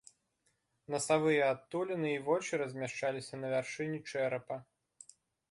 Насавыя 0.93 1.43
адтуліны 1.55 2.09
і 2.13 2.23
вочы 2.31 2.53
размяшчаліся 2.63 3.35
на 3.43 3.47
вяршыні 3.53 3.99
чэрапа. 4.11 4.61